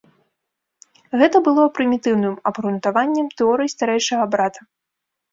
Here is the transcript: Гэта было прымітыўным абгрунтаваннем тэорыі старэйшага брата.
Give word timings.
Гэта 1.21 1.41
было 1.47 1.65
прымітыўным 1.75 2.33
абгрунтаваннем 2.51 3.27
тэорыі 3.41 3.73
старэйшага 3.75 4.23
брата. 4.37 4.59